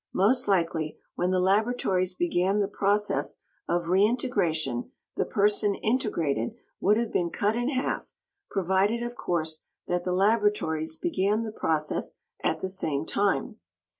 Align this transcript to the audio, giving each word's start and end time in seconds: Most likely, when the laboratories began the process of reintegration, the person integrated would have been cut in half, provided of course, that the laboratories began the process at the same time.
Most 0.15 0.47
likely, 0.47 0.97
when 1.13 1.29
the 1.29 1.39
laboratories 1.39 2.15
began 2.15 2.57
the 2.59 2.67
process 2.67 3.37
of 3.69 3.89
reintegration, 3.89 4.89
the 5.15 5.25
person 5.25 5.75
integrated 5.75 6.55
would 6.79 6.97
have 6.97 7.13
been 7.13 7.29
cut 7.29 7.55
in 7.55 7.69
half, 7.69 8.15
provided 8.49 9.03
of 9.03 9.15
course, 9.15 9.61
that 9.85 10.03
the 10.03 10.11
laboratories 10.11 10.95
began 10.95 11.43
the 11.43 11.51
process 11.51 12.15
at 12.43 12.61
the 12.61 12.67
same 12.69 13.05
time. 13.05 13.57